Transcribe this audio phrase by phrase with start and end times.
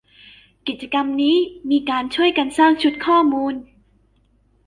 [0.67, 1.37] กิจกรรมนี้
[1.69, 3.53] มีเป็นการช่วยกันสร้างชุดข้อมูล